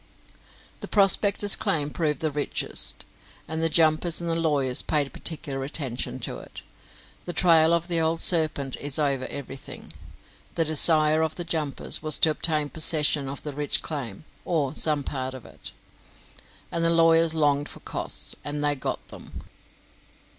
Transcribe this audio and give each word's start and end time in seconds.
The 0.79 0.87
prospectors' 0.87 1.55
claim 1.55 1.91
proved 1.91 2.21
the 2.21 2.31
richest, 2.31 3.05
and 3.47 3.61
the 3.61 3.69
jumpers 3.69 4.19
and 4.19 4.27
the 4.27 4.39
lawyers 4.39 4.81
paid 4.81 5.13
particular 5.13 5.63
attention 5.63 6.17
to 6.21 6.39
it. 6.39 6.63
The 7.25 7.33
trail 7.33 7.71
of 7.71 7.87
the 7.87 8.01
old 8.01 8.19
serpent 8.19 8.75
is 8.77 8.97
over 8.97 9.25
everything. 9.27 9.93
The 10.55 10.65
desire 10.65 11.21
of 11.21 11.35
the 11.35 11.43
jumpers 11.43 12.01
was 12.01 12.17
to 12.17 12.31
obtain 12.31 12.69
possession 12.69 13.29
of 13.29 13.43
the 13.43 13.53
rich 13.53 13.83
claim, 13.83 14.25
or 14.43 14.71
of 14.71 14.77
some 14.77 15.03
part 15.03 15.35
of 15.35 15.45
it; 15.45 15.71
and 16.71 16.83
the 16.83 16.89
lawyers 16.89 17.35
longed 17.35 17.69
for 17.69 17.79
costs, 17.81 18.35
and 18.43 18.63
they 18.63 18.73
got 18.73 19.07
them. 19.09 19.43